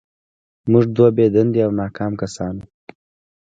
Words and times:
موږ 0.71 0.85
دوه 0.95 1.07
بې 1.15 1.25
دندې 1.35 1.59
او 1.65 1.71
ناکام 1.79 2.11
کسان 2.21 2.53
وو 2.59 2.67